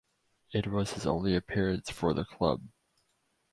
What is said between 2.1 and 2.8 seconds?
the club.